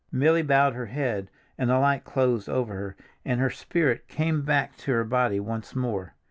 Milly 0.11 0.41
bowed 0.41 0.73
her 0.73 0.87
head 0.87 1.29
and 1.59 1.69
the 1.69 1.77
light 1.77 2.05
closed 2.05 2.49
over 2.49 2.73
her 2.73 2.95
and 3.23 3.39
her 3.39 3.51
spirit 3.51 4.07
came 4.07 4.41
back 4.41 4.75
to 4.77 4.91
her 4.93 5.03
body 5.03 5.39
once 5.39 5.75
more. 5.75 6.15